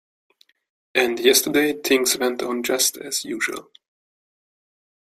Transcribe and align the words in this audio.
And 0.95 1.19
yesterday 1.19 1.73
things 1.73 2.17
went 2.17 2.41
on 2.41 2.63
just 2.63 2.97
as 2.97 3.23
usual. 3.23 3.69